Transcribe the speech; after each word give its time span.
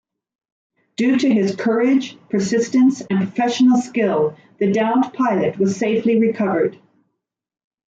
Due 0.95 1.15
to 1.19 1.29
his 1.31 1.55
courage, 1.55 2.17
persistence, 2.27 3.01
and 3.01 3.19
professional 3.19 3.77
skill 3.79 4.35
the 4.57 4.71
downed 4.71 5.13
pilot 5.13 5.59
was 5.59 5.77
safely 5.77 6.17
recovered. 6.19 6.79